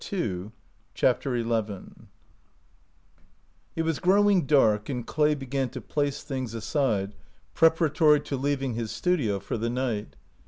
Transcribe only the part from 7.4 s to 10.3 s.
preparatory to leaving his studio for the night.